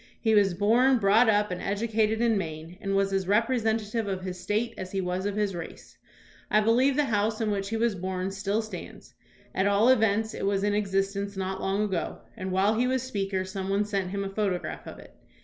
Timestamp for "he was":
0.19-0.55, 4.93-5.27, 7.69-7.93, 12.79-13.03